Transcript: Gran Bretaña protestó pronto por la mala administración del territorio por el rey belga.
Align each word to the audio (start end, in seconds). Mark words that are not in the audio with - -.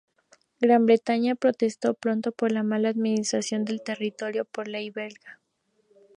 Gran 0.59 0.87
Bretaña 0.87 1.35
protestó 1.35 1.93
pronto 1.93 2.31
por 2.31 2.51
la 2.51 2.63
mala 2.63 2.89
administración 2.89 3.65
del 3.65 3.83
territorio 3.83 4.45
por 4.45 4.65
el 4.67 4.73
rey 4.73 4.89
belga. 4.89 5.39